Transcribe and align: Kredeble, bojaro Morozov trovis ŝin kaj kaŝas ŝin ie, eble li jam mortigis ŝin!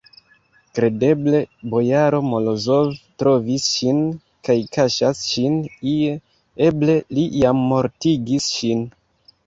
Kredeble, 0.77 1.41
bojaro 1.73 2.21
Morozov 2.29 2.89
trovis 3.23 3.69
ŝin 3.75 4.01
kaj 4.49 4.57
kaŝas 4.79 5.23
ŝin 5.29 5.63
ie, 5.95 6.19
eble 6.73 7.01
li 7.17 7.31
jam 7.45 7.65
mortigis 7.71 8.55
ŝin! 8.61 8.87